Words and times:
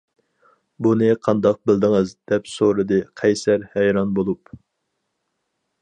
-بۇنى 0.85 1.09
قانداق 1.27 1.59
بىلدىڭىز؟- 1.71 2.15
دەپ 2.33 2.49
سورىدى 2.55 2.99
قەيسەر 3.23 3.71
ھەيران 3.77 4.19
بولۇپ. 4.21 4.57